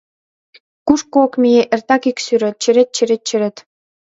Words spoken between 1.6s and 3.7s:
эртак ик сӱрет: черет, черет, черет...